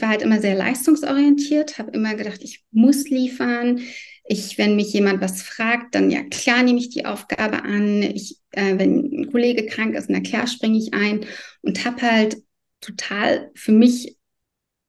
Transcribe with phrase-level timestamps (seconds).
[0.00, 3.80] war halt immer sehr leistungsorientiert, habe immer gedacht, ich muss liefern.
[4.24, 8.02] Ich, wenn mich jemand was fragt, dann ja klar nehme ich die Aufgabe an.
[8.02, 11.26] Ich, äh, wenn ein Kollege krank ist, na klar springe ich ein
[11.62, 12.36] und habe halt
[12.80, 14.16] total für mich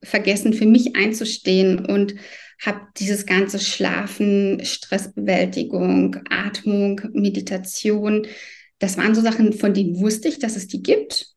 [0.03, 2.15] vergessen, für mich einzustehen und
[2.59, 8.27] habe dieses ganze Schlafen, Stressbewältigung, Atmung, Meditation,
[8.79, 11.35] das waren so Sachen, von denen wusste ich, dass es die gibt.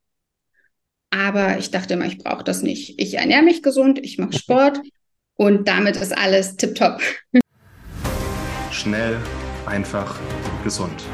[1.15, 3.01] Aber ich dachte immer, ich brauche das nicht.
[3.01, 4.81] Ich ernähre mich gesund, ich mache Sport
[5.37, 7.01] und damit ist alles tipptopp.
[8.73, 9.17] Schnell,
[9.67, 10.19] einfach,
[10.65, 11.05] gesund.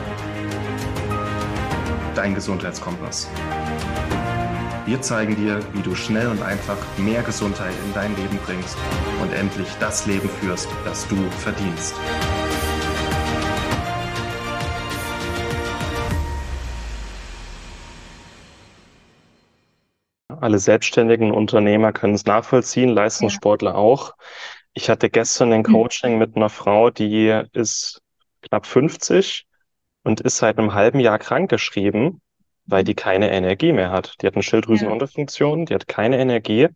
[2.15, 3.29] Dein Gesundheitskompass.
[4.87, 8.77] Wir zeigen dir, wie du schnell und einfach mehr Gesundheit in dein Leben bringst
[9.21, 11.95] und endlich das Leben führst, das du verdienst.
[20.41, 23.77] Alle selbstständigen Unternehmer können es nachvollziehen, Leistungssportler ja.
[23.77, 24.15] auch.
[24.73, 25.73] Ich hatte gestern ein mhm.
[25.73, 28.01] Coaching mit einer Frau, die ist
[28.43, 29.47] knapp 50
[30.03, 32.21] und ist seit einem halben Jahr krankgeschrieben
[32.71, 34.15] weil die keine Energie mehr hat.
[34.21, 36.69] Die hat eine Schilddrüsenunterfunktion, die hat keine Energie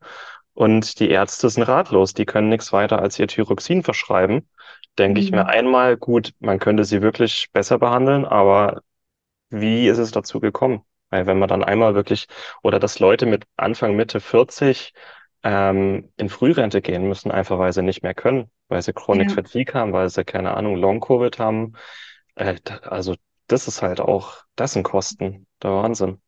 [0.53, 2.15] und die Ärzte sind ratlos.
[2.15, 4.49] Die können nichts weiter als ihr Thyroxin verschreiben.
[4.99, 5.25] Denke mhm.
[5.27, 5.51] ich mir mhm.
[5.51, 8.83] einmal, gut, man könnte sie wirklich besser behandeln, aber
[9.51, 10.83] wie ist es dazu gekommen?
[11.15, 12.27] Weil wenn man dann einmal wirklich,
[12.65, 14.93] oder dass Leute mit Anfang, Mitte 40
[15.45, 19.35] ähm, in Frührente gehen müssen, einfach weil sie nicht mehr können, weil sie Chronic ja.
[19.37, 21.75] Fatigue haben, weil sie, keine Ahnung, Long-Covid haben.
[22.35, 23.15] Äh, also
[23.47, 26.19] das ist halt auch, das sind Kosten, der Wahnsinn.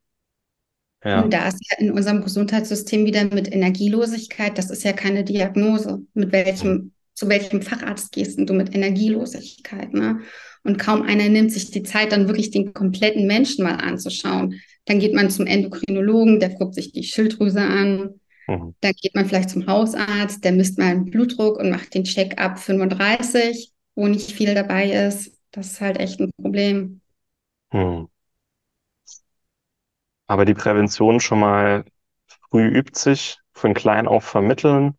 [1.03, 1.23] Ja.
[1.23, 6.03] Und da ist ja in unserem Gesundheitssystem wieder mit Energielosigkeit, das ist ja keine Diagnose.
[6.15, 10.21] Mit welchem, zu welchem Facharzt gehst du mit Energielosigkeit, ne?
[10.67, 14.61] Und kaum einer nimmt sich die Zeit, dann wirklich den kompletten Menschen mal anzuschauen.
[14.87, 18.21] Dann geht man zum Endokrinologen, der guckt sich die Schilddrüse an.
[18.47, 18.75] Mhm.
[18.81, 22.59] Dann geht man vielleicht zum Hausarzt, der misst mal den Blutdruck und macht den Check-up
[22.59, 25.37] 35, wo nicht viel dabei ist.
[25.51, 27.01] Das ist halt echt ein Problem.
[27.73, 28.09] Hm.
[30.29, 31.85] Aber die Prävention schon mal
[32.51, 34.95] früh übt sich, von klein auf vermitteln.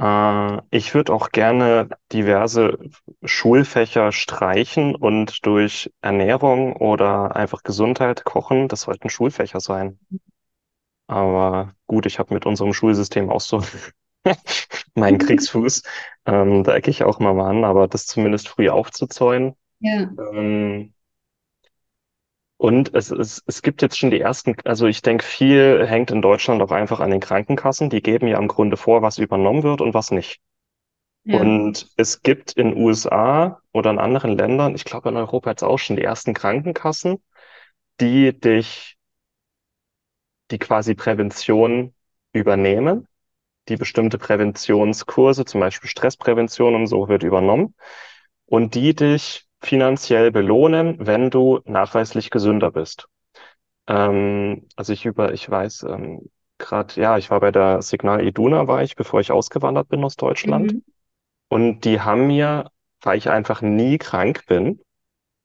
[0.00, 2.78] Äh, ich würde auch gerne diverse
[3.24, 8.68] Schulfächer streichen und durch Ernährung oder einfach Gesundheit kochen.
[8.68, 9.98] Das sollten Schulfächer sein.
[11.06, 13.62] Aber gut, ich habe mit unserem Schulsystem auch so
[14.94, 15.82] meinen Kriegsfuß.
[16.26, 19.54] Ähm, da ecke ich auch mal an, aber das zumindest früh aufzuzäunen.
[19.80, 20.10] Ja.
[20.32, 20.94] Ähm,
[22.60, 26.20] und es, es, es gibt jetzt schon die ersten, also ich denke, viel hängt in
[26.20, 27.88] Deutschland auch einfach an den Krankenkassen.
[27.88, 30.42] Die geben ja im Grunde vor, was übernommen wird und was nicht.
[31.24, 31.40] Ja.
[31.40, 35.78] Und es gibt in USA oder in anderen Ländern, ich glaube in Europa jetzt auch
[35.78, 37.22] schon die ersten Krankenkassen,
[37.98, 38.98] die dich,
[40.50, 41.94] die quasi Prävention
[42.34, 43.08] übernehmen,
[43.70, 47.74] die bestimmte Präventionskurse, zum Beispiel Stressprävention und so wird übernommen
[48.44, 53.08] und die dich finanziell belohnen, wenn du nachweislich gesünder bist.
[53.86, 58.66] Ähm, also ich über, ich weiß ähm, gerade, ja, ich war bei der Signal Iduna,
[58.68, 60.72] war ich, bevor ich ausgewandert bin aus Deutschland.
[60.72, 60.84] Mhm.
[61.48, 62.70] Und die haben mir,
[63.02, 64.80] weil ich einfach nie krank bin,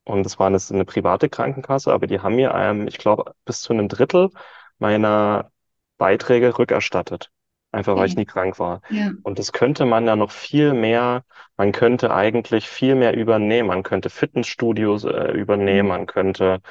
[0.06, 3.62] und das war eine, eine private Krankenkasse, aber die haben mir, ähm, ich glaube, bis
[3.62, 4.30] zu einem Drittel
[4.78, 5.52] meiner
[5.98, 7.32] Beiträge rückerstattet.
[7.76, 8.80] Einfach weil ich nie krank war.
[8.90, 9.12] Ja.
[9.24, 11.26] Und das könnte man ja noch viel mehr,
[11.58, 13.68] man könnte eigentlich viel mehr übernehmen.
[13.68, 15.88] Man könnte Fitnessstudios äh, übernehmen, mhm.
[15.90, 16.62] man könnte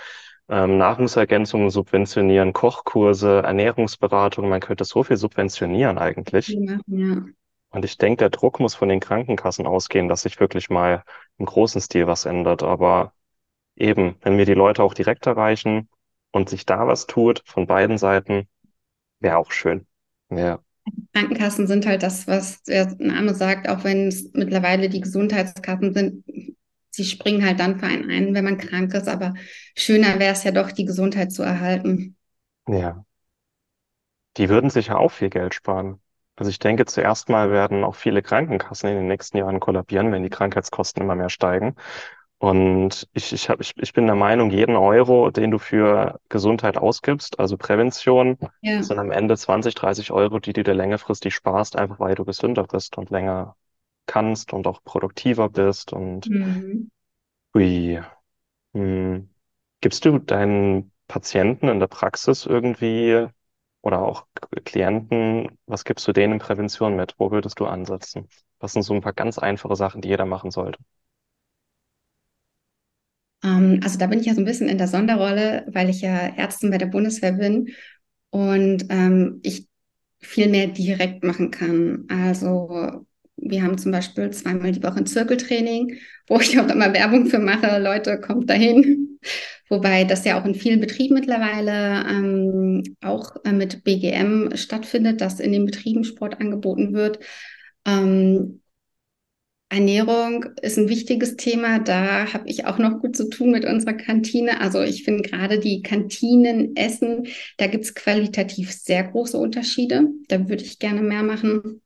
[0.49, 6.49] ähm, Nahrungsergänzungen subventionieren, Kochkurse, Ernährungsberatung, man könnte so viel subventionieren eigentlich.
[6.49, 7.17] Ja, ja.
[7.69, 11.05] Und ich denke, der Druck muss von den Krankenkassen ausgehen, dass sich wirklich mal
[11.37, 12.63] im großen Stil was ändert.
[12.63, 13.13] Aber
[13.77, 15.91] eben, wenn wir die Leute auch direkt erreichen
[16.31, 18.49] und sich da was tut von beiden Seiten,
[19.21, 19.87] wäre auch schön.
[20.31, 20.61] Ja.
[21.12, 26.25] Krankenkassen sind halt das, was der Name sagt, auch wenn es mittlerweile die Gesundheitskassen sind.
[26.91, 29.09] Sie springen halt dann für einen ein, wenn man krank ist.
[29.09, 29.34] Aber
[29.77, 32.17] schöner wäre es ja doch, die Gesundheit zu erhalten.
[32.69, 33.05] Ja.
[34.37, 36.00] Die würden sicher auch viel Geld sparen.
[36.37, 40.25] Also ich denke, zuerst mal werden auch viele Krankenkassen in den nächsten Jahren kollabieren, wenn
[40.25, 41.76] die Krankheitskosten immer mehr steigen.
[42.44, 46.76] Und ich, ich, hab, ich, ich bin der Meinung, jeden Euro, den du für Gesundheit
[46.76, 48.82] ausgibst, also Prävention, ja.
[48.82, 52.64] sind am Ende 20, 30 Euro, die du dir längerfristig sparst, einfach weil du gesünder
[52.64, 53.56] bist und länger
[54.05, 55.94] kannst und auch produktiver bist.
[55.94, 56.91] Und mhm.
[57.55, 58.02] ui,
[58.75, 59.31] hm,
[59.81, 63.26] gibst du deinen Patienten in der Praxis irgendwie
[63.81, 64.26] oder auch
[64.67, 67.14] Klienten, was gibst du denen in Prävention mit?
[67.17, 68.29] Wo würdest du ansetzen?
[68.58, 70.79] Was sind so ein paar ganz einfache Sachen, die jeder machen sollte?
[73.44, 76.17] Ähm, also da bin ich ja so ein bisschen in der Sonderrolle, weil ich ja
[76.37, 77.69] Ärztin bei der Bundeswehr bin.
[78.31, 79.69] Und ähm, ich
[80.20, 82.06] viel mehr direkt machen kann.
[82.08, 83.06] Also
[83.37, 85.99] wir haben zum Beispiel zweimal die Woche ein Zirkeltraining,
[86.29, 87.79] wo ich auch immer Werbung für mache.
[87.79, 89.19] Leute, kommt dahin.
[89.69, 95.40] Wobei das ja auch in vielen Betrieben mittlerweile ähm, auch äh, mit BGM stattfindet, dass
[95.40, 97.19] in den Betrieben Sport angeboten wird.
[97.87, 98.61] Ähm,
[99.75, 101.81] Ernährung ist ein wichtiges Thema.
[101.81, 104.61] Da habe ich auch noch gut zu tun mit unserer Kantine.
[104.61, 107.26] Also ich finde gerade die Kantinenessen,
[107.56, 110.09] da gibt es qualitativ sehr große Unterschiede.
[110.29, 111.82] Da würde ich gerne mehr machen.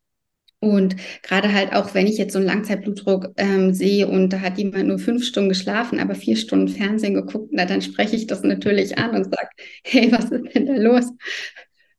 [0.61, 4.59] Und gerade halt auch, wenn ich jetzt so einen Langzeitblutdruck ähm, sehe und da hat
[4.59, 8.43] jemand nur fünf Stunden geschlafen, aber vier Stunden Fernsehen geguckt, na, dann spreche ich das
[8.43, 9.49] natürlich an und sage,
[9.85, 11.13] hey, was ist denn da los?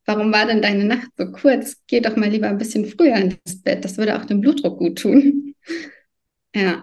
[0.04, 1.76] Warum war denn deine Nacht so kurz?
[1.86, 3.84] Geh doch mal lieber ein bisschen früher ins Bett.
[3.84, 5.49] Das würde auch dem Blutdruck gut tun.
[6.54, 6.82] Ja.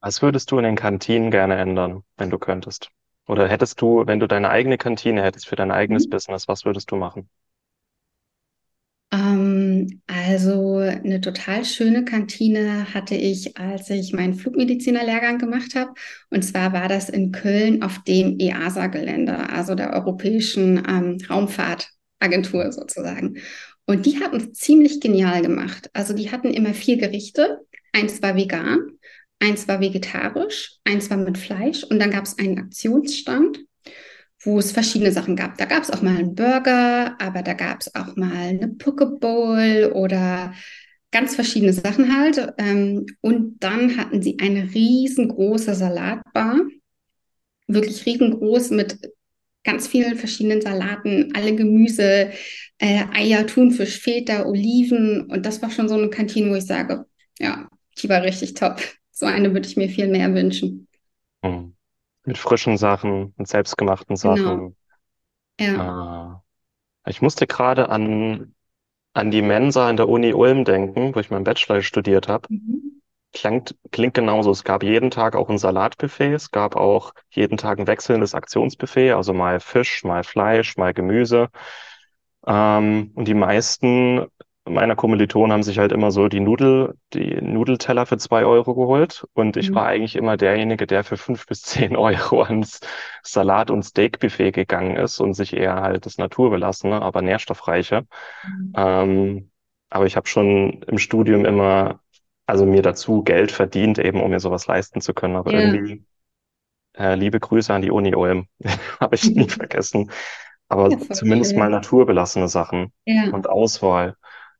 [0.00, 2.90] Was würdest du in den Kantinen gerne ändern, wenn du könntest?
[3.26, 6.10] Oder hättest du, wenn du deine eigene Kantine hättest für dein eigenes mhm.
[6.10, 7.28] Business, was würdest du machen?
[9.12, 15.92] Ähm, also eine total schöne Kantine hatte ich, als ich meinen Flugmedizinerlehrgang gemacht habe.
[16.30, 23.38] Und zwar war das in Köln auf dem EASA-Gelände, also der Europäischen ähm, Raumfahrtagentur sozusagen.
[23.86, 25.90] Und die hatten es ziemlich genial gemacht.
[25.92, 27.60] Also die hatten immer vier Gerichte.
[27.92, 28.78] Eins war vegan,
[29.40, 33.58] eins war vegetarisch, eins war mit Fleisch und dann gab es einen Aktionsstand
[34.42, 35.58] wo es verschiedene Sachen gab.
[35.58, 39.92] Da gab es auch mal einen Burger, aber da gab es auch mal eine Pokeball
[39.92, 40.54] oder
[41.10, 42.52] ganz verschiedene Sachen halt.
[42.58, 46.60] Ähm, und dann hatten sie eine riesengroße Salatbar,
[47.66, 48.98] wirklich riesengroß mit
[49.64, 52.30] ganz vielen verschiedenen Salaten, alle Gemüse,
[52.78, 55.22] äh, Eier, Thunfisch, Feta, Oliven.
[55.30, 57.04] Und das war schon so eine Kantine, wo ich sage,
[57.38, 57.68] ja,
[57.98, 58.80] die war richtig top.
[59.10, 60.88] So eine würde ich mir viel mehr wünschen.
[61.42, 61.74] Mhm.
[62.24, 64.36] Mit frischen Sachen, mit selbstgemachten Genau.
[64.36, 64.76] Sachen.
[65.60, 66.42] Ja.
[67.06, 68.54] Äh, ich musste gerade an,
[69.14, 72.48] an die Mensa in der Uni Ulm denken, wo ich meinen Bachelor studiert habe.
[72.50, 72.99] Mhm.
[73.32, 74.50] Klingt, klingt genauso.
[74.50, 76.32] Es gab jeden Tag auch ein Salatbuffet.
[76.32, 81.48] Es gab auch jeden Tag ein wechselndes Aktionsbuffet, also mal Fisch, mal Fleisch, mal Gemüse.
[82.46, 84.26] Ähm, und die meisten
[84.70, 89.26] meiner Kommilitonen haben sich halt immer so die Nudel, die Nudelteller für zwei Euro geholt.
[89.32, 89.74] Und ich mhm.
[89.74, 92.80] war eigentlich immer derjenige, der für fünf bis zehn Euro ans
[93.22, 98.06] Salat- und Steakbuffet gegangen ist und sich eher halt das naturbelassene, aber nährstoffreiche.
[98.44, 98.72] Mhm.
[98.76, 99.50] Ähm,
[99.88, 102.00] aber ich habe schon im Studium immer,
[102.50, 105.36] also mir dazu Geld verdient, eben um mir sowas leisten zu können.
[105.36, 105.60] Aber ja.
[105.60, 106.04] irgendwie,
[106.96, 108.46] äh, liebe Grüße an die Uni Ulm,
[109.00, 110.10] habe ich nie vergessen.
[110.68, 113.30] Aber ja, zumindest mal naturbelassene Sachen ja.
[113.32, 114.16] und Auswahl.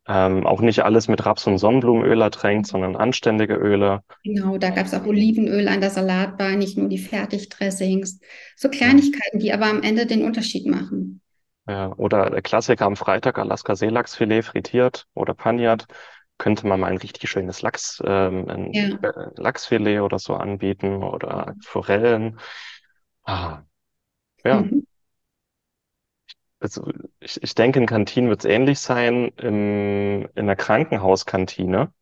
[0.08, 4.02] Ähm, auch nicht alles mit Raps- und Sonnenblumenöl ertränkt, sondern anständige Öle.
[4.24, 8.18] Genau, da gab es auch Olivenöl an der Salatbar, nicht nur die Fertigdressings.
[8.56, 11.20] So Kleinigkeiten, die aber am Ende den Unterschied machen.
[11.68, 15.86] Ja, oder der Klassiker am Freitag, Alaska Seelachsfilet frittiert oder paniert.
[16.40, 18.98] Könnte man mal ein richtig schönes Lachs, ähm, ein ja.
[19.36, 22.40] Lachsfilet oder so anbieten oder Forellen.
[23.24, 23.62] Ah,
[24.44, 24.62] ja.
[24.62, 24.86] Mhm
[26.60, 29.32] also ich, ich denke, in Kantinen wird es ähnlich sein.
[29.38, 31.92] Im, in der Krankenhauskantine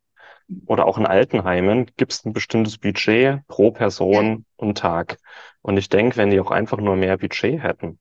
[0.67, 4.45] oder auch in Altenheimen gibt es ein bestimmtes Budget pro Person ja.
[4.57, 5.19] und Tag.
[5.63, 7.99] Und ich denke, wenn die auch einfach nur mehr Budget hätten,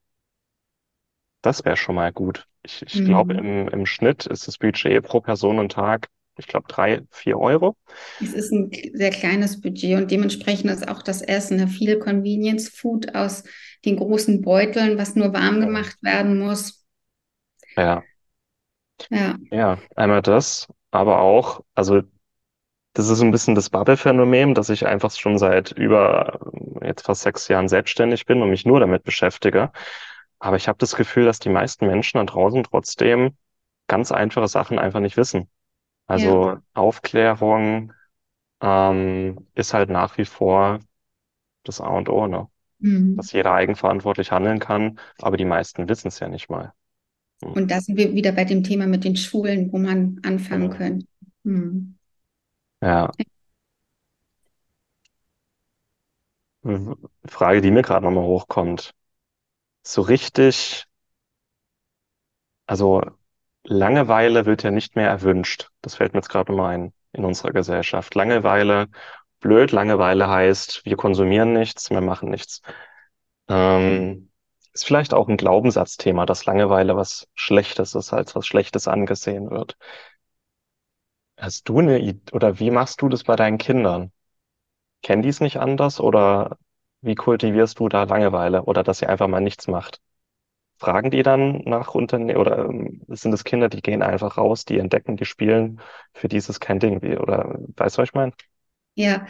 [1.41, 2.47] das wäre schon mal gut.
[2.63, 3.05] Ich, ich mhm.
[3.05, 7.37] glaube, im, im Schnitt ist das Budget pro Person und Tag, ich glaube, drei, vier
[7.39, 7.75] Euro.
[8.21, 12.69] Es ist ein sehr kleines Budget und dementsprechend ist auch das Essen ne, viel Convenience
[12.69, 13.43] Food aus
[13.85, 16.85] den großen Beuteln, was nur warm gemacht werden muss.
[17.75, 18.03] Ja.
[19.09, 19.37] Ja.
[19.51, 22.01] Ja, einmal das, aber auch, also
[22.93, 26.39] das ist ein bisschen das Bubble-Phänomen, dass ich einfach schon seit über
[26.83, 29.71] jetzt fast sechs Jahren selbstständig bin und mich nur damit beschäftige.
[30.39, 33.37] Aber ich habe das Gefühl, dass die meisten Menschen da draußen trotzdem
[33.87, 35.49] ganz einfache Sachen einfach nicht wissen.
[36.07, 36.61] Also ja.
[36.73, 37.93] Aufklärung
[38.61, 40.79] ähm, ist halt nach wie vor
[41.63, 42.47] das A und O, ne?
[42.79, 43.17] Mhm.
[43.17, 46.73] Dass jeder eigenverantwortlich handeln kann, aber die meisten wissen es ja nicht mal.
[47.41, 47.51] Mhm.
[47.51, 50.77] Und da sind wir wieder bei dem Thema mit den Schulen, wo man anfangen ja.
[50.77, 51.07] könnte.
[51.43, 51.97] Mhm.
[52.81, 53.11] Ja.
[57.25, 58.93] Frage, die mir gerade nochmal hochkommt.
[59.83, 60.85] So richtig,
[62.65, 63.01] also
[63.63, 65.69] Langeweile wird ja nicht mehr erwünscht.
[65.81, 68.15] Das fällt mir jetzt gerade mal ein in unserer Gesellschaft.
[68.15, 68.87] Langeweile
[69.39, 69.71] blöd.
[69.71, 72.61] Langeweile heißt, wir konsumieren nichts, wir machen nichts.
[73.49, 74.31] Ähm,
[74.73, 79.77] ist vielleicht auch ein Glaubenssatzthema, dass Langeweile was Schlechtes ist, als was Schlechtes angesehen wird.
[81.37, 84.11] Hast du eine Idee, oder wie machst du das bei deinen Kindern?
[85.03, 86.57] Kennen die es nicht anders oder
[87.01, 90.01] wie kultivierst du da Langeweile oder dass ihr einfach mal nichts macht?
[90.77, 94.77] Fragen die dann nach Unternehmen oder ähm, sind es Kinder, die gehen einfach raus, die
[94.77, 95.79] entdecken, die spielen,
[96.13, 98.33] für die ist es kein Ding, wie, oder weißt du, was ich meine?
[98.95, 99.25] Ja,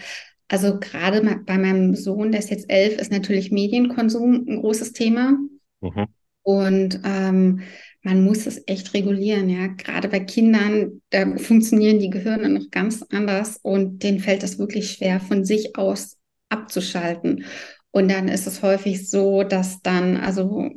[0.49, 5.37] also gerade bei meinem Sohn, der ist jetzt elf, ist natürlich Medienkonsum ein großes Thema.
[5.81, 6.07] Mhm.
[6.43, 7.61] Und ähm,
[8.01, 9.67] man muss es echt regulieren, ja.
[9.67, 14.91] Gerade bei Kindern, da funktionieren die Gehirne noch ganz anders und denen fällt es wirklich
[14.91, 17.43] schwer, von sich aus abzuschalten.
[17.91, 20.71] Und dann ist es häufig so, dass dann, also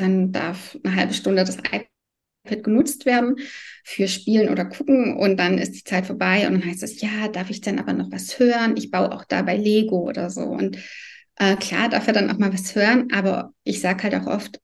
[0.00, 3.36] dann darf eine halbe Stunde das iPad genutzt werden
[3.84, 7.28] für Spielen oder Gucken und dann ist die Zeit vorbei und dann heißt es, ja,
[7.28, 8.76] darf ich dann aber noch was hören?
[8.76, 10.42] Ich baue auch dabei Lego oder so.
[10.42, 10.78] Und
[11.36, 14.60] äh, klar darf er dann auch mal was hören, aber ich sage halt auch oft,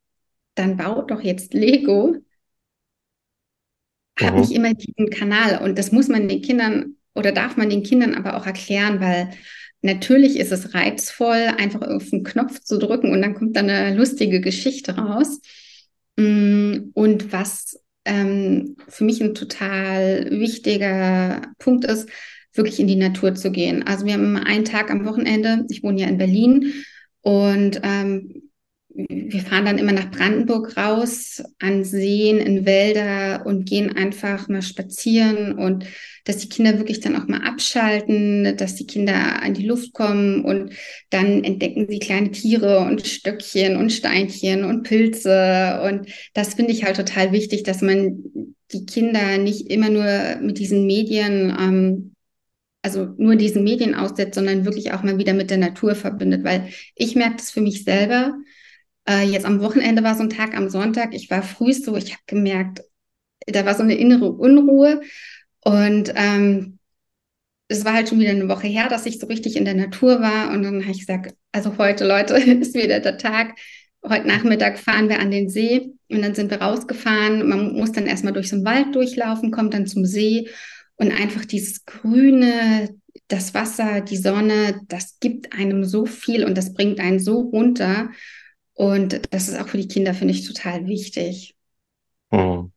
[0.55, 2.17] dann baut doch jetzt Lego.
[4.19, 4.41] Hab mhm.
[4.41, 8.15] nicht immer diesen Kanal und das muss man den Kindern oder darf man den Kindern
[8.15, 9.31] aber auch erklären, weil
[9.83, 13.97] natürlich ist es reizvoll, einfach auf den Knopf zu drücken und dann kommt dann eine
[13.97, 15.41] lustige Geschichte raus.
[16.17, 22.09] Mm, und was ähm, für mich ein total wichtiger Punkt ist,
[22.55, 23.87] wirklich in die Natur zu gehen.
[23.87, 26.73] Also wir haben einen Tag am Wochenende, ich wohne ja in Berlin
[27.21, 28.46] und ähm,
[28.97, 34.63] wir fahren dann immer nach Brandenburg raus, an Seen, in Wälder und gehen einfach mal
[34.63, 35.85] spazieren und
[36.25, 40.45] dass die Kinder wirklich dann auch mal abschalten, dass die Kinder an die Luft kommen
[40.45, 40.73] und
[41.11, 45.81] dann entdecken sie kleine Tiere und Stöckchen und Steinchen und Pilze.
[45.85, 48.25] Und das finde ich halt total wichtig, dass man
[48.73, 52.13] die Kinder nicht immer nur mit diesen Medien ähm,
[52.87, 56.69] also nur diesen Medien aussetzt, sondern wirklich auch mal wieder mit der Natur verbindet, weil
[56.95, 58.39] ich merke das für mich selber,
[59.09, 61.15] äh, jetzt am Wochenende war so ein Tag am Sonntag.
[61.15, 62.83] Ich war früh so, ich habe gemerkt,
[63.47, 65.03] da war so eine innere Unruhe.
[65.61, 66.79] Und ähm,
[67.69, 70.21] es war halt schon wieder eine Woche her, dass ich so richtig in der Natur
[70.21, 70.51] war.
[70.51, 73.57] Und dann habe ich gesagt, also heute, Leute, ist wieder der Tag.
[74.07, 77.49] Heute Nachmittag fahren wir an den See und dann sind wir rausgefahren.
[77.49, 80.49] Man muss dann erstmal durch so einen Wald durchlaufen, kommt dann zum See
[80.95, 82.95] und einfach dieses Grüne,
[83.29, 88.11] das Wasser, die Sonne, das gibt einem so viel und das bringt einen so runter.
[88.77, 91.57] Und das ist auch für die Kinder, finde ich, total wichtig.
[92.31, 92.71] Hm.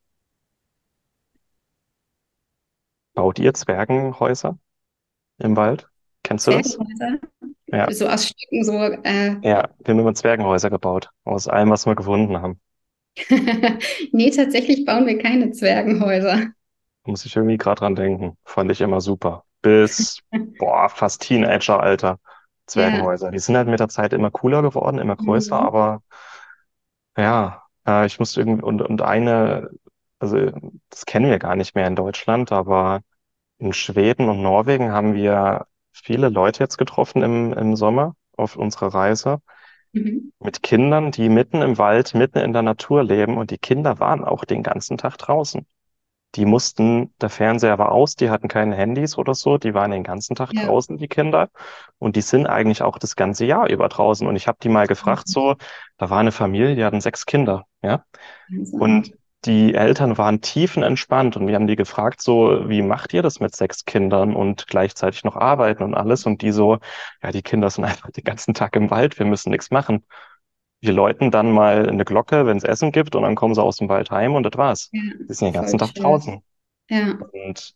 [3.14, 4.58] Baut ihr Zwergenhäuser
[5.40, 5.90] im Wald?
[6.24, 6.78] Kennst du das?
[7.68, 7.92] Ja.
[7.92, 8.74] So aus Stücken, so.
[8.74, 9.36] Äh...
[9.42, 12.62] Ja, wir haben immer Zwergenhäuser gebaut, aus allem, was wir gefunden haben.
[14.14, 16.48] nee, tatsächlich bauen wir keine Zwergenhäuser.
[17.04, 18.38] Muss ich irgendwie gerade dran denken.
[18.46, 19.44] Fand ich immer super.
[19.62, 20.22] Bis,
[20.60, 22.20] boah, fast Teenager-Alter.
[22.70, 23.28] Zwergenhäuser.
[23.28, 23.32] Ja.
[23.32, 25.66] Die sind halt mit der Zeit immer cooler geworden, immer größer, mhm.
[25.68, 26.02] aber
[27.18, 29.70] ja, äh, ich musste irgendwie, und, und eine,
[30.20, 30.52] also
[30.90, 33.02] das kennen wir gar nicht mehr in Deutschland, aber
[33.58, 38.94] in Schweden und Norwegen haben wir viele Leute jetzt getroffen im, im Sommer auf unserer
[38.94, 39.42] Reise.
[39.92, 40.32] Mhm.
[40.40, 44.24] Mit Kindern, die mitten im Wald, mitten in der Natur leben und die Kinder waren
[44.24, 45.66] auch den ganzen Tag draußen.
[46.36, 50.04] Die mussten, der Fernseher war aus, die hatten keine Handys oder so, die waren den
[50.04, 50.66] ganzen Tag ja.
[50.66, 51.50] draußen, die Kinder.
[51.98, 54.28] Und die sind eigentlich auch das ganze Jahr über draußen.
[54.28, 55.32] Und ich habe die mal gefragt, mhm.
[55.32, 55.56] so,
[55.98, 58.04] da war eine Familie, die hatten sechs Kinder, ja.
[58.52, 58.78] Also.
[58.78, 59.14] Und
[59.46, 63.56] die Eltern waren tiefenentspannt und wir haben die gefragt, so, wie macht ihr das mit
[63.56, 66.26] sechs Kindern und gleichzeitig noch arbeiten und alles?
[66.26, 66.78] Und die so,
[67.24, 70.04] ja, die Kinder sind einfach den ganzen Tag im Wald, wir müssen nichts machen
[70.82, 73.78] wir läuten dann mal eine Glocke, wenn es Essen gibt, und dann kommen sie aus
[73.78, 74.90] dem Wald heim und das war's.
[74.92, 76.04] Ja, die sind den ganzen Tag schön.
[76.04, 76.44] draußen.
[76.90, 77.18] Ja.
[77.34, 77.76] Und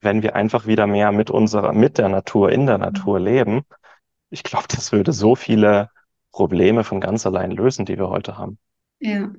[0.00, 3.24] wenn wir einfach wieder mehr mit unserer, mit der Natur, in der Natur mhm.
[3.24, 3.62] leben,
[4.30, 5.90] ich glaube, das würde so viele
[6.32, 8.58] Probleme von ganz allein lösen, die wir heute haben.
[9.00, 9.32] Ja.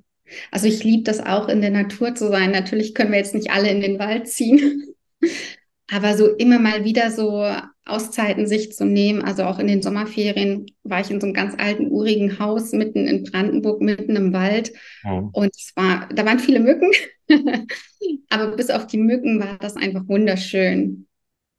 [0.50, 2.52] Also ich liebe das auch, in der Natur zu sein.
[2.52, 4.96] Natürlich können wir jetzt nicht alle in den Wald ziehen.
[5.92, 7.46] Aber so immer mal wieder so
[7.86, 11.54] Auszeiten sich zu nehmen, also auch in den Sommerferien war ich in so einem ganz
[11.58, 14.74] alten, urigen Haus mitten in Brandenburg, mitten im Wald.
[15.04, 15.30] Mhm.
[15.32, 16.92] Und es war, da waren viele Mücken,
[18.30, 21.08] aber bis auf die Mücken war das einfach wunderschön.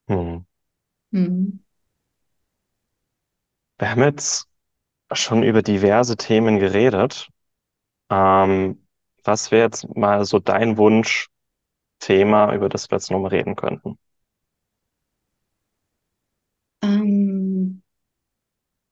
[0.08, 0.44] Mhm.
[1.12, 1.60] Mhm.
[3.78, 4.46] Wir haben jetzt
[5.12, 7.28] schon über diverse Themen geredet.
[8.10, 8.84] Ähm,
[9.22, 13.98] was wäre jetzt mal so dein Wunschthema, über das wir jetzt nochmal reden könnten?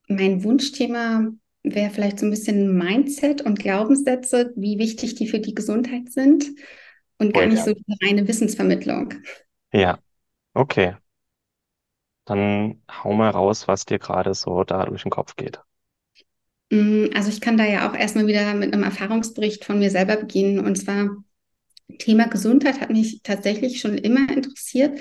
[0.08, 1.28] Mein Wunschthema
[1.62, 6.44] wäre vielleicht so ein bisschen Mindset und Glaubenssätze, wie wichtig die für die Gesundheit sind
[7.18, 9.14] und gar nicht so die reine Wissensvermittlung.
[9.73, 9.99] Ja,
[10.52, 10.96] okay.
[12.26, 15.61] Dann hau mal raus, was dir gerade so da durch den Kopf geht.
[16.70, 20.16] Mm, also ich kann da ja auch erstmal wieder mit einem Erfahrungsbericht von mir selber
[20.16, 20.58] beginnen.
[20.58, 21.11] Und zwar
[21.99, 24.99] Thema Gesundheit hat mich tatsächlich schon immer interessiert.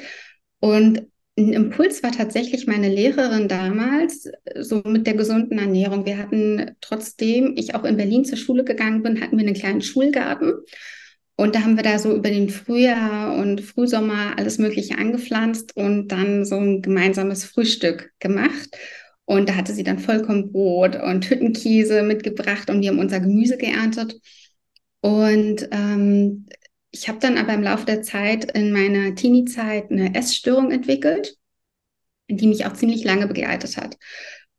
[0.59, 6.05] Und ein Impuls war tatsächlich meine Lehrerin damals, so mit der gesunden Ernährung.
[6.05, 9.81] Wir hatten, trotzdem ich auch in Berlin zur Schule gegangen bin, hatten wir einen kleinen
[9.81, 10.53] Schulgarten.
[11.35, 16.09] Und da haben wir da so über den Frühjahr und Frühsommer alles Mögliche angepflanzt und
[16.09, 18.69] dann so ein gemeinsames Frühstück gemacht.
[19.25, 24.19] Und da hatte sie dann Vollkornbrot und Hüttenkäse mitgebracht und wir haben unser Gemüse geerntet.
[25.01, 26.45] Und ähm,
[26.93, 31.35] ich habe dann aber im Laufe der Zeit in meiner Teenie-Zeit eine Essstörung entwickelt,
[32.29, 33.97] die mich auch ziemlich lange begleitet hat.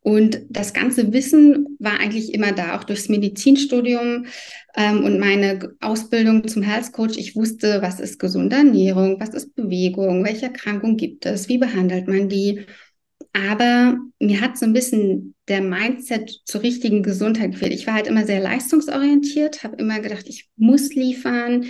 [0.00, 4.26] Und das ganze Wissen war eigentlich immer da, auch durchs Medizinstudium
[4.76, 7.16] ähm, und meine Ausbildung zum Health Coach.
[7.16, 12.08] Ich wusste, was ist gesunde Ernährung, was ist Bewegung, welche Erkrankung gibt es, wie behandelt
[12.08, 12.66] man die.
[13.32, 17.72] Aber mir hat so ein bisschen der Mindset zur richtigen Gesundheit gefehlt.
[17.72, 21.64] Ich war halt immer sehr leistungsorientiert, habe immer gedacht, ich muss liefern,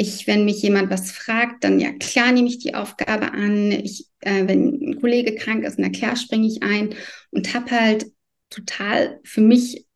[0.00, 3.72] ich, wenn mich jemand was fragt, dann ja klar nehme ich die Aufgabe an.
[3.72, 6.94] Ich, äh, wenn ein Kollege krank ist, na klar springe ich ein
[7.30, 8.06] und habe halt
[8.48, 9.86] total für mich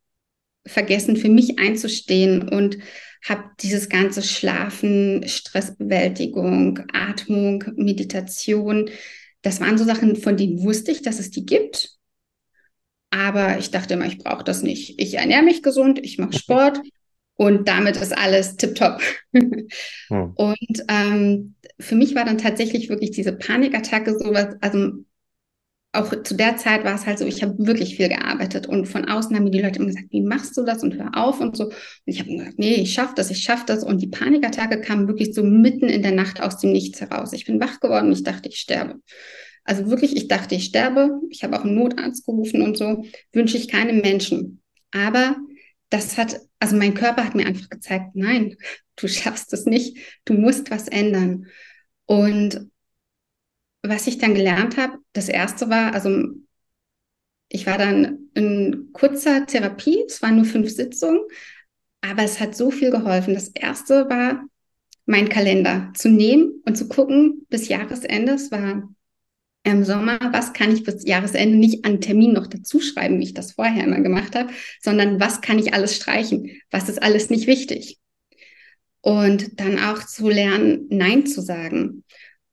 [0.65, 2.77] vergessen, für mich einzustehen und
[3.27, 8.89] habe dieses ganze Schlafen, Stressbewältigung, Atmung, Meditation,
[9.41, 11.97] das waren so Sachen, von denen wusste ich, dass es die gibt.
[13.09, 14.99] Aber ich dachte immer, ich brauche das nicht.
[14.99, 16.81] Ich ernähre mich gesund, ich mache Sport,
[17.35, 19.01] und damit ist alles tipptopp.
[19.33, 19.67] hm.
[20.35, 25.03] Und ähm, für mich war dann tatsächlich wirklich diese Panikattacke sowas, also
[25.93, 29.05] auch zu der Zeit war es halt so, ich habe wirklich viel gearbeitet und von
[29.07, 31.55] außen haben mir die Leute immer gesagt, wie machst du das und hör auf und
[31.55, 31.65] so.
[31.65, 31.73] Und
[32.05, 33.83] ich habe gesagt, nee, ich schaffe das, ich schaffe das.
[33.83, 37.31] Und die Panikattacke kam wirklich so mitten in der Nacht aus dem Nichts heraus.
[37.31, 38.95] Ich bin wach geworden und ich dachte, ich sterbe.
[39.65, 41.21] Also wirklich, ich dachte, ich sterbe.
[41.29, 43.05] Ich habe auch einen Notarzt gerufen und so.
[43.31, 44.63] Wünsche ich keinem Menschen.
[44.91, 45.35] Aber
[45.93, 48.57] das hat, also mein Körper hat mir einfach gezeigt, nein,
[48.95, 51.45] du schaffst es nicht, du musst was ändern.
[52.05, 52.71] Und
[53.83, 56.29] was ich dann gelernt habe, das erste war, also
[57.47, 61.21] ich war dann in kurzer Therapie, es waren nur fünf Sitzungen,
[62.01, 63.35] aber es hat so viel geholfen.
[63.35, 64.43] Das erste war,
[65.05, 68.33] mein Kalender zu nehmen und zu gucken bis Jahresende.
[68.33, 68.89] Es war
[69.63, 73.33] im Sommer, was kann ich bis Jahresende nicht an Termin noch dazu schreiben, wie ich
[73.33, 77.47] das vorher immer gemacht habe, sondern was kann ich alles streichen, was ist alles nicht
[77.47, 77.97] wichtig.
[79.01, 82.03] Und dann auch zu lernen, Nein zu sagen.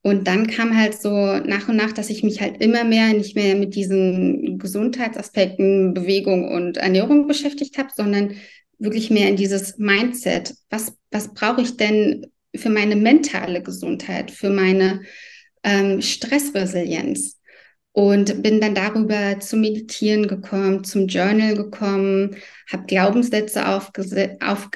[0.02, 3.36] Und dann kam halt so nach und nach, dass ich mich halt immer mehr nicht
[3.36, 8.34] mehr mit diesen Gesundheitsaspekten, Bewegung und Ernährung beschäftigt habe, sondern
[8.78, 10.54] wirklich mehr in dieses Mindset.
[10.70, 15.02] Was, was brauche ich denn für meine mentale Gesundheit, für meine
[15.62, 17.40] ähm, Stressresilienz
[17.92, 22.36] und bin dann darüber zum Meditieren gekommen, zum Journal gekommen,
[22.70, 23.90] habe Glaubenssätze auf,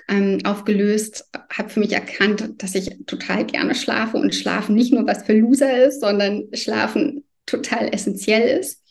[0.09, 5.07] ähm, aufgelöst, habe für mich erkannt, dass ich total gerne schlafe und Schlafen nicht nur
[5.07, 8.83] was für Loser ist, sondern Schlafen total essentiell ist.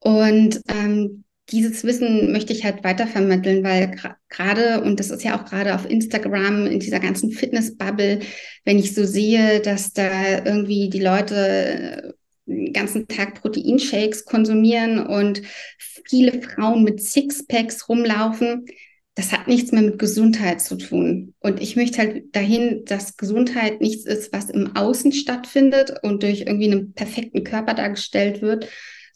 [0.00, 3.96] Und ähm, dieses Wissen möchte ich halt weitervermitteln, weil
[4.28, 8.20] gerade, und das ist ja auch gerade auf Instagram, in dieser ganzen Fitness-Bubble,
[8.64, 12.14] wenn ich so sehe, dass da irgendwie die Leute
[12.46, 15.42] den ganzen Tag Proteinshakes konsumieren und
[15.78, 18.66] viele Frauen mit Sixpacks rumlaufen,
[19.14, 21.34] das hat nichts mehr mit Gesundheit zu tun.
[21.40, 26.40] Und ich möchte halt dahin, dass Gesundheit nichts ist, was im Außen stattfindet und durch
[26.42, 28.68] irgendwie einen perfekten Körper dargestellt wird,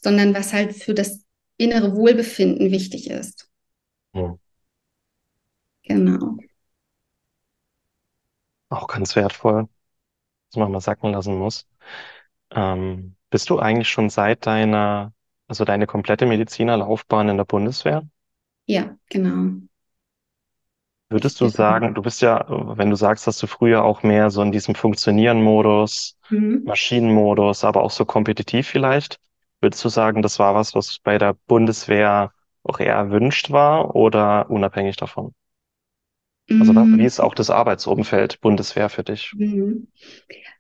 [0.02, 1.25] sondern was halt für das
[1.56, 3.48] innere Wohlbefinden wichtig ist.
[4.12, 4.36] Ja.
[5.82, 6.36] Genau.
[8.68, 9.68] Auch ganz wertvoll,
[10.50, 11.66] was man mal sacken lassen muss.
[12.50, 15.12] Ähm, bist du eigentlich schon seit deiner,
[15.46, 18.02] also deine komplette Medizinerlaufbahn in der Bundeswehr?
[18.66, 19.60] Ja, genau.
[21.08, 24.42] Würdest du sagen, du bist ja, wenn du sagst, dass du früher auch mehr so
[24.42, 26.64] in diesem Funktionieren-Modus, mhm.
[26.64, 29.20] Maschinenmodus, aber auch so kompetitiv vielleicht,
[29.66, 32.30] Würdest du sagen, das war was, was bei der Bundeswehr
[32.62, 35.34] auch eher erwünscht war oder unabhängig davon?
[36.48, 39.32] Also wie ist auch das Arbeitsumfeld Bundeswehr für dich?
[39.36, 39.88] Mhm.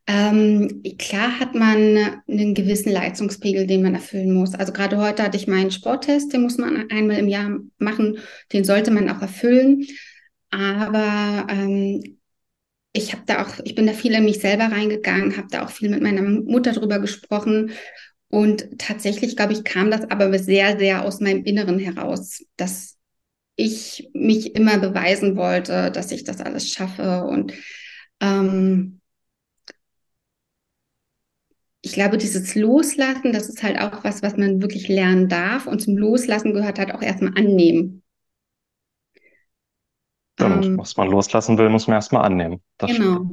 [0.08, 4.56] Ähm, klar hat man einen gewissen Leistungspegel, den man erfüllen muss.
[4.56, 8.18] Also gerade heute hatte ich meinen Sporttest, den muss man einmal im Jahr machen,
[8.52, 9.86] den sollte man auch erfüllen.
[10.50, 12.18] Aber ähm,
[12.92, 15.70] ich habe da auch, ich bin da viel in mich selber reingegangen, habe da auch
[15.70, 17.70] viel mit meiner Mutter drüber gesprochen
[18.28, 22.96] und tatsächlich, glaube ich, kam das aber sehr, sehr aus meinem Inneren heraus, dass
[23.54, 27.24] ich mich immer beweisen wollte, dass ich das alles schaffe.
[27.24, 27.54] Und
[28.20, 29.00] ähm,
[31.82, 35.66] ich glaube, dieses Loslassen, das ist halt auch was, was man wirklich lernen darf.
[35.66, 38.02] Und zum Loslassen gehört halt auch erstmal annehmen.
[40.34, 40.66] Stimmt.
[40.66, 42.60] Ähm, was man loslassen will, muss man erstmal annehmen.
[42.76, 43.30] Das genau.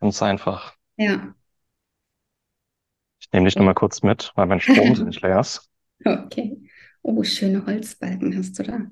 [0.00, 0.74] Ganz einfach.
[0.96, 1.34] Ja
[3.34, 5.68] nehme dich nochmal kurz mit, weil mein Strom nicht leer ist.
[6.06, 6.58] Okay.
[7.02, 8.90] Oh, schöne Holzbalken hast du da.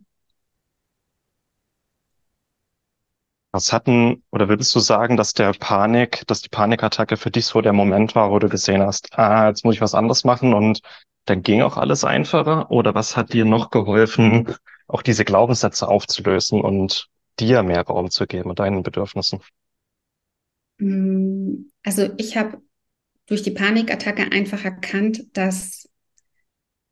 [3.51, 7.61] Was hatten, oder würdest du sagen, dass der Panik, dass die Panikattacke für dich so
[7.61, 10.81] der Moment war, wo du gesehen hast, ah, jetzt muss ich was anderes machen und
[11.27, 12.71] dann ging auch alles einfacher?
[12.71, 14.55] Oder was hat dir noch geholfen,
[14.89, 19.41] auch diese Glaubenssätze aufzulösen und dir mehr Raum zu geben und deinen Bedürfnissen?
[20.79, 22.61] Mm, also ich habe
[23.27, 25.89] durch die Panikattacke einfach erkannt, dass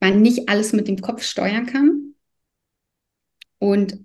[0.00, 2.14] man nicht alles mit dem Kopf steuern kann
[3.58, 3.98] und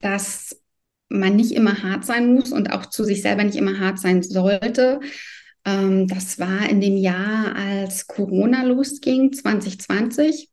[0.00, 0.60] dass
[1.08, 4.22] man nicht immer hart sein muss und auch zu sich selber nicht immer hart sein
[4.22, 5.00] sollte.
[5.64, 10.50] Ähm, das war in dem Jahr, als Corona losging, 2020.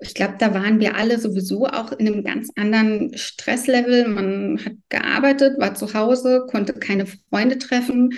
[0.00, 4.08] Ich glaube, da waren wir alle sowieso auch in einem ganz anderen Stresslevel.
[4.08, 8.10] Man hat gearbeitet, war zu Hause, konnte keine Freunde treffen.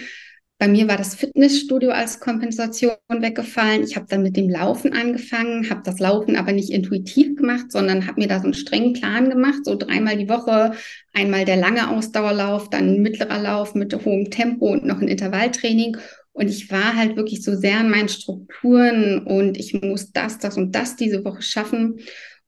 [0.60, 3.84] Bei mir war das Fitnessstudio als Kompensation weggefallen.
[3.84, 8.08] Ich habe dann mit dem Laufen angefangen, habe das Laufen aber nicht intuitiv gemacht, sondern
[8.08, 10.72] habe mir da so einen strengen Plan gemacht, so dreimal die Woche,
[11.14, 15.96] einmal der lange Ausdauerlauf, dann ein mittlerer Lauf mit hohem Tempo und noch ein Intervalltraining.
[16.32, 20.56] Und ich war halt wirklich so sehr in meinen Strukturen und ich muss das, das
[20.56, 22.00] und das diese Woche schaffen.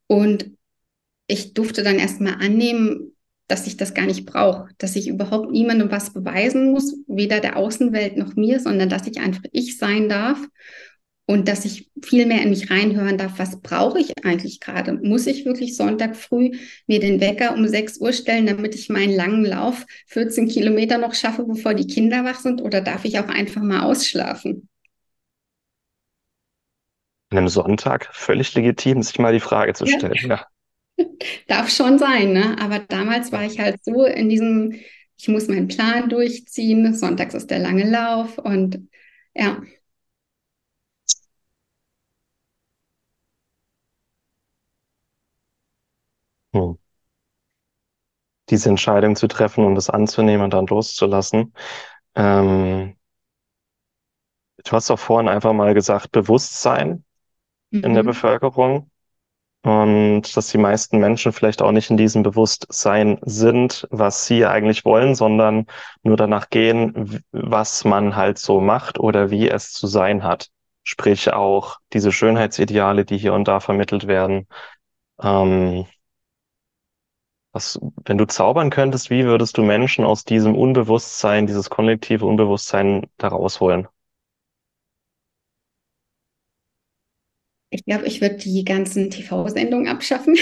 [0.08, 0.50] Und
[1.28, 3.12] ich durfte dann erstmal annehmen,
[3.50, 7.56] dass ich das gar nicht brauche, dass ich überhaupt niemandem was beweisen muss, weder der
[7.56, 10.38] Außenwelt noch mir, sondern dass ich einfach ich sein darf
[11.26, 14.94] und dass ich viel mehr in mich reinhören darf, was brauche ich eigentlich gerade?
[14.94, 16.52] Muss ich wirklich Sonntag früh
[16.88, 21.14] mir den Wecker um 6 Uhr stellen, damit ich meinen langen Lauf 14 Kilometer noch
[21.14, 22.60] schaffe, bevor die Kinder wach sind?
[22.60, 24.68] Oder darf ich auch einfach mal ausschlafen?
[27.30, 30.14] An einem Sonntag völlig legitim, sich mal die Frage zu stellen.
[30.22, 30.28] Ja.
[30.28, 30.46] ja.
[31.48, 32.56] Darf schon sein, ne?
[32.60, 34.74] Aber damals war ich halt so in diesem,
[35.18, 36.94] ich muss meinen Plan durchziehen.
[36.94, 38.88] Sonntags ist der lange Lauf und
[39.34, 39.60] ja.
[46.54, 46.76] Hm.
[48.50, 51.54] Diese Entscheidung zu treffen und das anzunehmen und dann loszulassen.
[52.16, 52.96] Ähm,
[54.64, 57.04] du hast doch vorhin einfach mal gesagt, Bewusstsein
[57.70, 57.84] mhm.
[57.84, 58.08] in der mhm.
[58.08, 58.89] Bevölkerung.
[59.62, 64.84] Und dass die meisten Menschen vielleicht auch nicht in diesem Bewusstsein sind, was sie eigentlich
[64.86, 65.66] wollen, sondern
[66.02, 70.48] nur danach gehen, was man halt so macht oder wie es zu sein hat.
[70.82, 74.46] Sprich auch diese Schönheitsideale, die hier und da vermittelt werden.
[75.22, 75.86] Ähm,
[77.52, 83.06] was, wenn du zaubern könntest, wie würdest du Menschen aus diesem Unbewusstsein, dieses kollektive Unbewusstsein
[83.18, 83.88] da rausholen?
[87.70, 90.36] Ich glaube, ich würde die ganzen TV-Sendungen abschaffen.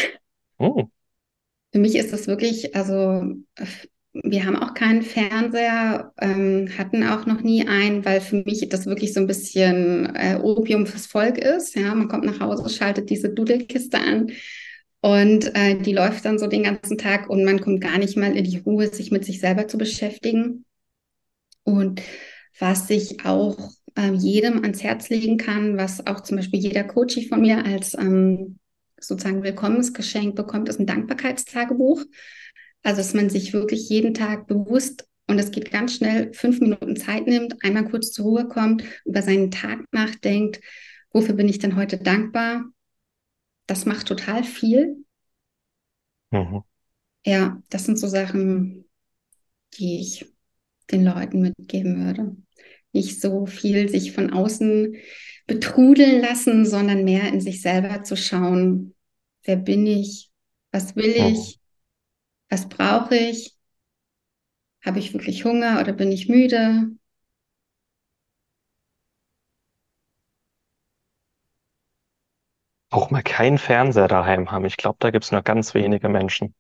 [0.59, 0.85] Oh.
[1.73, 3.23] Für mich ist das wirklich, also
[4.13, 8.87] wir haben auch keinen Fernseher, ähm, hatten auch noch nie einen, weil für mich das
[8.87, 11.77] wirklich so ein bisschen äh, Opium fürs Volk ist.
[11.77, 14.33] Ja, man kommt nach Hause, schaltet diese Dudelkiste an
[15.01, 18.37] und äh, die läuft dann so den ganzen Tag und man kommt gar nicht mal
[18.37, 20.65] in die Ruhe, sich mit sich selber zu beschäftigen.
[21.63, 22.03] Und
[22.59, 27.19] was ich auch äh, jedem ans Herz legen kann, was auch zum Beispiel jeder Coach
[27.29, 28.59] von mir als ähm,
[28.99, 32.05] sozusagen Willkommensgeschenk bekommt, ist ein Dankbarkeitstagebuch.
[32.85, 36.97] Also, dass man sich wirklich jeden Tag bewusst und es geht ganz schnell, fünf Minuten
[36.97, 40.61] Zeit nimmt, einmal kurz zur Ruhe kommt, über seinen Tag nachdenkt,
[41.13, 42.65] wofür bin ich denn heute dankbar?
[43.67, 45.05] Das macht total viel.
[46.31, 46.63] Mhm.
[47.27, 48.89] Ja, das sind so Sachen,
[49.75, 50.33] die ich
[50.91, 52.37] den Leuten mitgeben würde
[52.93, 54.97] nicht so viel sich von außen
[55.47, 58.95] betrudeln lassen, sondern mehr in sich selber zu schauen,
[59.45, 60.31] wer bin ich,
[60.73, 61.59] was will ich,
[62.51, 63.57] was brauche ich,
[64.85, 66.91] habe ich wirklich Hunger oder bin ich müde?
[72.91, 74.65] Auch mal keinen Fernseher daheim haben.
[74.65, 76.55] Ich glaube, da gibt es nur ganz wenige Menschen.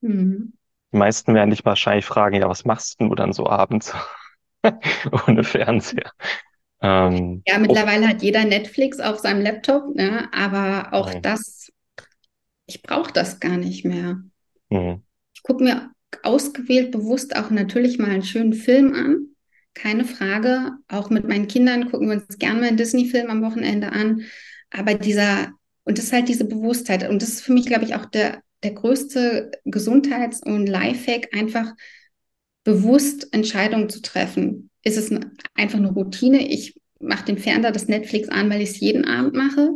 [0.00, 0.52] Mhm.
[0.92, 3.94] Die meisten werden dich wahrscheinlich fragen, ja, was machst du dann so abends?
[5.26, 6.10] ohne Fernseher.
[6.80, 8.08] Ähm, ja, mittlerweile oh.
[8.08, 10.28] hat jeder Netflix auf seinem Laptop, ne?
[10.32, 11.22] aber auch mhm.
[11.22, 11.72] das,
[12.66, 14.20] ich brauche das gar nicht mehr.
[14.68, 15.02] Mhm.
[15.34, 15.90] Ich gucke mir
[16.22, 19.28] ausgewählt bewusst auch natürlich mal einen schönen Film an.
[19.74, 20.72] Keine Frage.
[20.88, 24.22] Auch mit meinen Kindern gucken wir uns gerne mal einen Disney-Film am Wochenende an.
[24.70, 25.52] Aber dieser,
[25.84, 27.08] und das ist halt diese Bewusstheit.
[27.08, 31.72] Und das ist für mich, glaube ich, auch der, der größte Gesundheits- und Lifehack, einfach
[32.64, 34.70] bewusst Entscheidungen zu treffen.
[34.84, 35.10] Ist es
[35.54, 36.48] einfach eine Routine?
[36.48, 39.70] Ich mache den Fernseher, das Netflix an, weil ich es jeden Abend mache?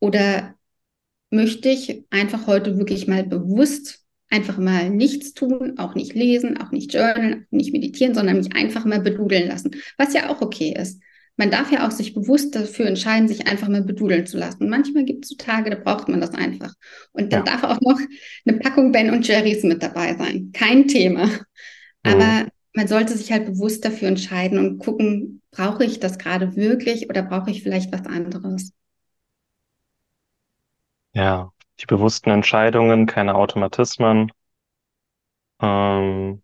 [0.00, 0.54] Oder
[1.30, 6.72] möchte ich einfach heute wirklich mal bewusst einfach mal nichts tun, auch nicht lesen, auch
[6.72, 11.00] nicht journalen, nicht meditieren, sondern mich einfach mal bedudeln lassen, was ja auch okay ist.
[11.36, 14.68] man darf ja auch sich bewusst dafür entscheiden, sich einfach mal bedudeln zu lassen.
[14.68, 16.72] Manchmal gibt es so Tage, da braucht man das einfach.
[17.12, 17.52] Und dann ja.
[17.52, 17.98] darf auch noch
[18.46, 20.50] eine Packung Ben und Jerry's mit dabei sein.
[20.52, 21.28] Kein Thema.
[22.04, 22.12] Mhm.
[22.12, 27.08] Aber man sollte sich halt bewusst dafür entscheiden und gucken, brauche ich das gerade wirklich
[27.08, 28.72] oder brauche ich vielleicht was anderes?
[31.12, 34.30] Ja, die bewussten Entscheidungen, keine Automatismen.
[35.60, 36.42] Ähm,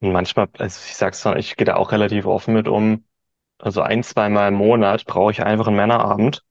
[0.00, 3.04] und manchmal, also ich sag's dann, ich gehe da auch relativ offen mit um.
[3.58, 6.44] Also ein, zweimal im Monat brauche ich einfach einen Männerabend,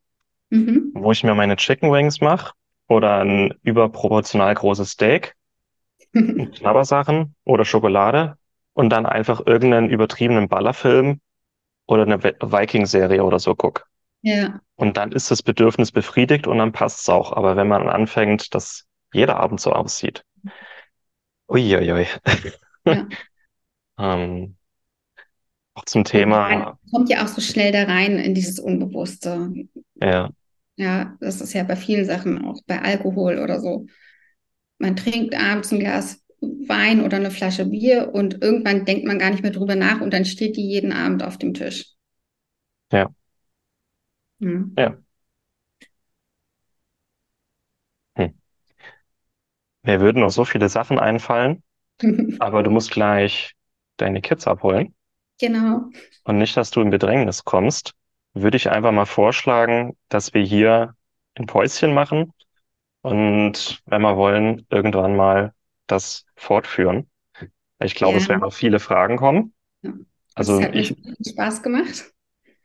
[0.50, 0.91] mhm.
[0.93, 2.54] wo ich mir meine Chicken Wings mache
[2.89, 5.37] oder ein überproportional großes Steak,
[6.56, 8.38] Knabbersachen oder Schokolade
[8.73, 11.19] und dann einfach irgendeinen übertriebenen Ballerfilm
[11.88, 13.88] oder eine Viking-Serie oder so guck.
[14.21, 14.60] Ja.
[14.75, 17.32] Und dann ist das Bedürfnis befriedigt und dann passt's auch.
[17.34, 20.23] Aber wenn man anfängt, dass jeder Abend so aussieht,
[21.49, 22.08] uiuiui.
[22.86, 23.08] Ja.
[23.99, 24.56] Ähm,
[25.73, 26.49] auch zum Thema.
[26.49, 29.51] Man kommt ja auch so schnell da rein in dieses Unbewusste.
[29.95, 30.30] Ja.
[30.75, 33.88] Ja, das ist ja bei vielen Sachen, auch bei Alkohol oder so.
[34.80, 39.32] Man trinkt abends ein Glas Wein oder eine Flasche Bier und irgendwann denkt man gar
[39.32, 41.94] nicht mehr drüber nach und dann steht die jeden Abend auf dem Tisch.
[42.92, 43.12] Ja.
[44.42, 44.78] Hm.
[44.78, 44.98] Ja.
[48.18, 48.28] Hm.
[49.84, 51.63] Mir würden noch so viele Sachen einfallen,
[52.40, 53.54] aber du musst gleich
[53.98, 54.96] deine Kids abholen
[55.40, 55.90] Genau.
[56.24, 57.94] und nicht, dass du in Bedrängnis kommst,
[58.34, 60.96] würde ich einfach mal vorschlagen, dass wir hier
[61.36, 62.34] ein Päuschen machen
[63.08, 65.54] und wenn wir wollen, irgendwann mal
[65.88, 67.10] das fortführen.
[67.80, 69.54] Ich glaube, es werden noch viele Fragen kommen.
[69.82, 69.93] Ja.
[70.36, 72.12] Also hat ich, Spaß gemacht.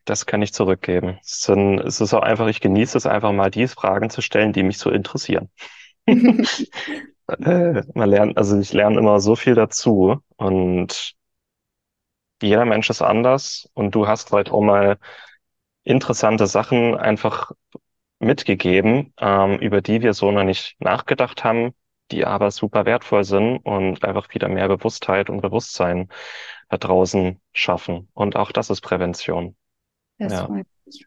[0.04, 1.18] Das kann ich zurückgeben.
[1.22, 4.78] Es, ist auch einfach, ich genieße es einfach mal, diese Fragen zu stellen, die mich
[4.78, 5.48] so interessieren.
[6.06, 11.14] äh, man lernt, also ich lerne immer so viel dazu und
[12.42, 14.98] jeder Mensch ist anders und du hast heute auch mal
[15.84, 17.52] interessante Sachen einfach
[18.22, 21.74] mitgegeben, ähm, über die wir so noch nicht nachgedacht haben,
[22.10, 26.08] die aber super wertvoll sind und einfach wieder mehr Bewusstheit und Bewusstsein
[26.68, 28.08] da draußen schaffen.
[28.14, 29.56] Und auch das ist Prävention.
[30.18, 30.46] Das ja.
[30.46, 31.06] freut mich.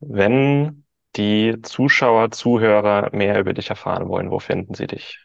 [0.00, 0.84] Wenn
[1.16, 5.18] die Zuschauer, Zuhörer mehr über dich erfahren wollen, wo finden sie dich?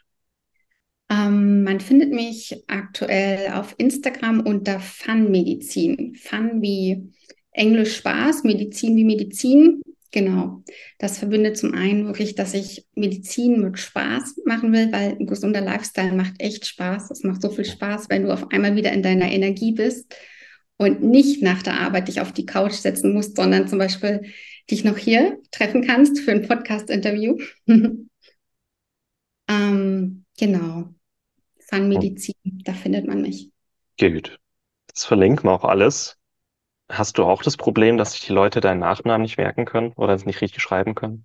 [1.10, 6.14] Ähm, man findet mich aktuell auf Instagram unter Fun Medizin.
[6.14, 7.12] Fun wie
[7.50, 9.82] Englisch Spaß, Medizin wie Medizin.
[10.12, 10.62] Genau.
[10.98, 15.60] Das verbindet zum einen wirklich, dass ich Medizin mit Spaß machen will, weil ein gesunder
[15.60, 17.10] Lifestyle macht echt Spaß.
[17.10, 20.12] Es macht so viel Spaß, wenn du auf einmal wieder in deiner Energie bist
[20.78, 24.22] und nicht nach der Arbeit dich auf die Couch setzen musst, sondern zum Beispiel
[24.70, 27.38] dich noch hier treffen kannst für ein Podcast-Interview.
[29.48, 30.94] ähm, genau.
[31.68, 33.50] Fun-Medizin, da findet man mich.
[33.98, 34.40] Gut.
[34.88, 36.19] Das verlinken wir auch alles.
[36.90, 40.12] Hast du auch das Problem, dass sich die Leute deinen Nachnamen nicht merken können oder
[40.12, 41.24] es nicht richtig schreiben können?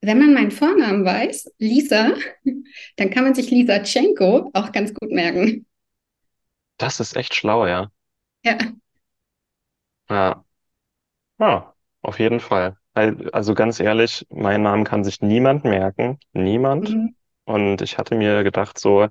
[0.00, 2.12] Wenn man meinen Vornamen weiß, Lisa,
[2.96, 5.66] dann kann man sich Lisa Tschenko auch ganz gut merken.
[6.78, 7.90] Das ist echt schlau, ja.
[8.44, 8.58] Ja.
[10.08, 10.44] Ja.
[11.38, 12.76] Ja, auf jeden Fall.
[12.94, 16.18] Also ganz ehrlich, meinen Namen kann sich niemand merken.
[16.32, 16.90] Niemand.
[16.90, 17.16] Mhm.
[17.44, 19.08] Und ich hatte mir gedacht, so,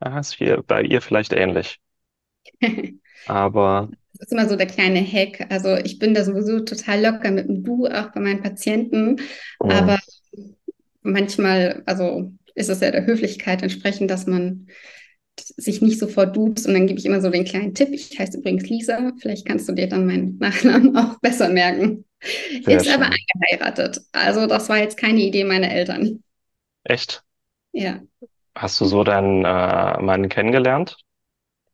[0.00, 1.80] ah, ist hier bei ihr vielleicht ähnlich.
[3.24, 5.46] Aber das ist immer so der kleine Hack.
[5.50, 9.20] Also ich bin da sowieso total locker mit dem Du, auch bei meinen Patienten.
[9.60, 9.68] Oh.
[9.68, 9.98] Aber
[11.02, 14.68] manchmal, also ist es ja der Höflichkeit entsprechend, dass man
[15.38, 17.90] sich nicht sofort duzt und dann gebe ich immer so den kleinen Tipp.
[17.92, 19.12] Ich heiße übrigens Lisa.
[19.20, 22.04] Vielleicht kannst du dir dann meinen Nachnamen auch besser merken.
[22.64, 22.94] Sehr ist schön.
[22.94, 24.00] aber eingeheiratet.
[24.12, 26.22] Also das war jetzt keine Idee meiner Eltern.
[26.84, 27.22] Echt?
[27.72, 28.00] Ja.
[28.54, 30.96] Hast du so deinen äh, Mann kennengelernt?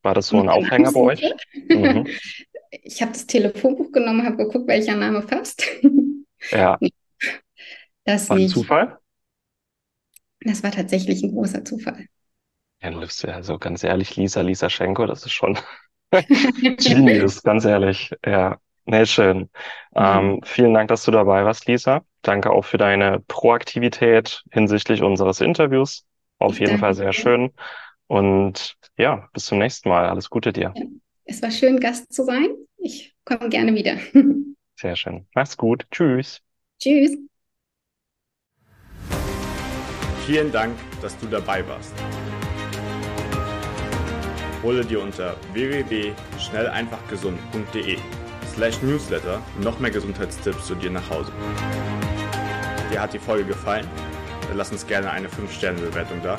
[0.02, 1.36] War das so ein Aufhänger bei euch?
[1.72, 2.06] Mhm.
[2.84, 5.64] Ich habe das Telefonbuch genommen, habe geguckt, welcher Name passt.
[6.50, 6.78] Ja.
[8.04, 8.98] Das war ein Zufall?
[10.40, 12.06] Das war tatsächlich ein großer Zufall.
[12.82, 12.90] Ja,
[13.34, 15.58] also ganz ehrlich, Lisa, Lisa Schenko, das ist schon
[16.84, 18.10] Genius, ganz ehrlich.
[18.26, 19.50] Ja, nee, schön.
[19.96, 20.36] Mhm.
[20.36, 22.02] Ähm, vielen Dank, dass du dabei warst, Lisa.
[22.22, 26.04] Danke auch für deine Proaktivität hinsichtlich unseres Interviews.
[26.38, 27.12] Auf ich jeden Fall sehr dir.
[27.12, 27.52] schön.
[28.12, 30.05] Und ja, bis zum nächsten Mal.
[30.05, 30.75] Alles Gute dir.
[31.25, 32.48] Es war schön, Gast zu sein.
[32.77, 33.96] Ich komme gerne wieder.
[34.79, 35.27] Sehr schön.
[35.35, 35.87] Mach's gut.
[35.90, 36.42] Tschüss.
[36.79, 37.16] Tschüss.
[40.27, 41.94] Vielen Dank, dass du dabei warst.
[44.62, 47.96] Hole dir unter www.schnelleinfachgesund.de
[48.53, 51.33] slash newsletter noch mehr Gesundheitstipps zu dir nach Hause.
[52.90, 53.88] Dir hat die Folge gefallen?
[54.48, 56.38] Dann lass uns gerne eine 5-Sterne-Bewertung da,